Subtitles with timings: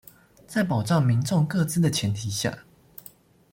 [0.47, 2.57] 在保障民眾個資的前提下